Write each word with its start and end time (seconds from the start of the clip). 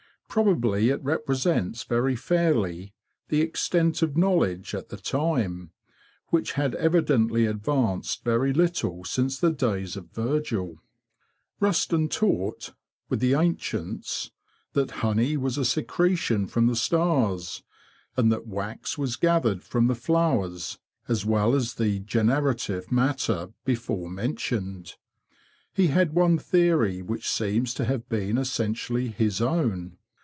Probably 0.33 0.87
it 0.87 1.03
represents 1.03 1.83
very 1.83 2.15
fairly 2.15 2.93
the 3.27 3.41
extent 3.41 4.01
of 4.01 4.15
knowledge 4.15 4.73
at 4.73 4.87
the 4.87 4.95
time, 4.95 5.71
which 6.27 6.53
had 6.53 6.73
evidently 6.75 7.45
advanced 7.45 8.23
very 8.23 8.53
little 8.53 9.03
since 9.03 9.37
the 9.37 9.51
days 9.51 9.97
of 9.97 10.09
Virgil. 10.11 10.81
Rusden 11.59 12.07
taught, 12.09 12.73
with 13.09 13.19
the 13.19 13.33
ancients, 13.33 14.31
that 14.71 14.91
honey 15.03 15.35
was 15.35 15.57
a 15.57 15.65
secretion 15.65 16.47
from 16.47 16.67
the 16.67 16.77
stars, 16.77 17.61
and 18.15 18.31
that 18.31 18.47
wax 18.47 18.97
was 18.97 19.17
gathered 19.17 19.65
from 19.65 19.87
the 19.87 19.95
flowers, 19.95 20.79
as 21.09 21.25
well 21.25 21.53
as 21.53 21.73
the 21.73 21.99
generative 21.99 22.89
matter 22.89 23.49
before 23.65 24.09
mentioned. 24.09 24.95
He 25.73 25.87
had 25.87 26.13
150 26.13 26.13
THE 26.13 26.13
BEE 26.13 26.13
MASTER 26.13 26.13
OF 26.13 26.13
WARRILOW 26.13 26.21
one 26.21 26.37
theory 26.37 27.01
which 27.01 27.27
seems 27.29 27.73
to 27.73 27.83
have 27.83 28.07
been 28.07 28.37
essentially 28.37 29.09
his 29.09 29.41
own. 29.41 29.97